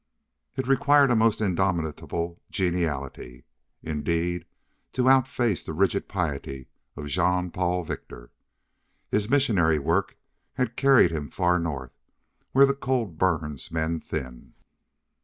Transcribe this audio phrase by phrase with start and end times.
[0.57, 3.43] It required a most indomitable geniality,
[3.83, 4.45] indeed,
[4.93, 8.31] to outface the rigid piety of Jean Paul Victor.
[9.11, 10.17] His missionary work
[10.53, 11.99] had carried him far north,
[12.51, 14.55] where the cold burns men thin.